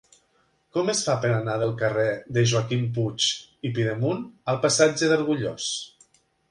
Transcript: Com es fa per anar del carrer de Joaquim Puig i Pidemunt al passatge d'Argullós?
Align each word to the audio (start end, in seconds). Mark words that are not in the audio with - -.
Com 0.77 0.87
es 0.93 1.01
fa 1.09 1.15
per 1.25 1.29
anar 1.33 1.57
del 1.63 1.75
carrer 1.83 2.07
de 2.39 2.45
Joaquim 2.53 2.89
Puig 2.97 3.29
i 3.71 3.75
Pidemunt 3.77 4.27
al 4.55 4.61
passatge 4.67 5.13
d'Argullós? 5.15 5.75